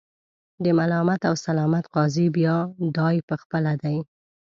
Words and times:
د 0.63 0.65
ملامت 0.79 1.21
او 1.29 1.35
سلامت 1.45 1.85
قاضي 1.95 2.27
بیا 2.35 2.55
دای 2.97 3.15
په 3.27 3.35
خپله 3.41 3.73
دی. 3.83 3.97